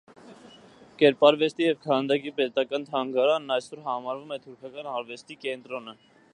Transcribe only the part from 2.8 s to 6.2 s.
թանգարանն այսօր համարվում է թուրքական արվեստի կենտրոնը։